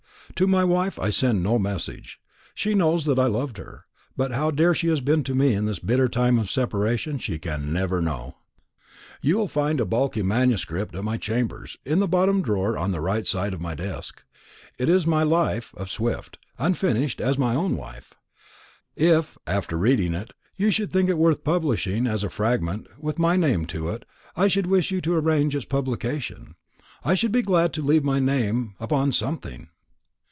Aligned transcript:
To 0.37 0.47
my 0.47 0.63
wife 0.63 0.97
I 0.97 1.09
send 1.11 1.43
no 1.43 1.59
message. 1.59 2.19
She 2.55 2.73
knows 2.73 3.03
that 3.05 3.19
I 3.19 3.25
loved 3.25 3.57
her; 3.57 3.83
but 4.17 4.31
how 4.31 4.49
dear 4.49 4.73
she 4.73 4.87
has 4.87 4.99
been 5.01 5.23
to 5.25 5.35
me 5.35 5.53
in 5.53 5.65
this 5.65 5.77
bitter 5.77 6.07
time 6.07 6.39
of 6.39 6.49
separation, 6.49 7.19
she 7.19 7.37
can 7.37 7.71
never 7.73 8.01
know. 8.01 8.37
"You 9.21 9.37
will 9.37 9.49
find 9.49 9.79
a 9.79 9.85
bulky 9.85 10.23
MS. 10.23 10.65
at 10.71 11.03
my 11.03 11.17
chambers, 11.17 11.77
in 11.85 11.99
the 11.99 12.07
bottom 12.07 12.41
drawer 12.41 12.75
on 12.77 12.91
the 12.91 13.01
right 13.01 13.27
side 13.27 13.53
of 13.53 13.59
my 13.61 13.75
desk. 13.75 14.23
It 14.79 14.87
is 14.89 15.05
my 15.05 15.21
Life 15.21 15.73
of 15.77 15.91
Swift 15.91 16.39
unfinished 16.57 17.19
as 17.21 17.37
my 17.37 17.53
own 17.53 17.75
life. 17.75 18.13
If, 18.95 19.37
after 19.45 19.77
reading 19.77 20.13
it, 20.15 20.31
you 20.55 20.71
should 20.71 20.91
think 20.93 21.07
it 21.09 21.17
worth 21.19 21.43
publishing, 21.43 22.07
as 22.07 22.23
a 22.23 22.29
fragment, 22.31 22.87
with 22.99 23.19
my 23.19 23.35
name 23.35 23.65
to 23.67 23.89
it, 23.89 24.05
I 24.35 24.47
should 24.47 24.65
wish 24.65 24.89
you 24.91 25.01
to 25.01 25.13
arrange 25.13 25.55
its 25.57 25.65
publication. 25.65 26.55
I 27.03 27.13
should 27.15 27.33
be 27.33 27.41
glad 27.43 27.73
to 27.73 27.81
leave 27.83 28.05
my 28.05 28.19
name 28.19 28.75
upon 28.79 29.11
something." 29.11 29.67